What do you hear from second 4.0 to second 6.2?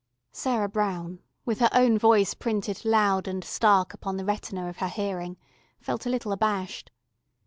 the retina of her hearing, felt a